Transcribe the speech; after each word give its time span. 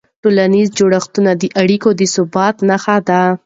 ټولنیز 0.21 0.67
جوړښت 0.77 1.15
د 1.41 1.43
اړیکو 1.61 1.89
د 1.99 2.01
ثبات 2.13 2.55
نښه 2.69 2.97
ده. 3.07 3.21